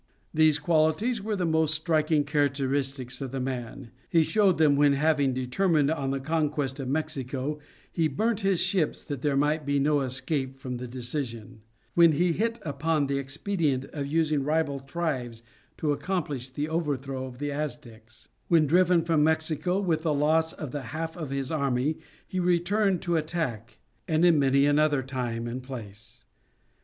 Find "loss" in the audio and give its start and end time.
20.15-20.51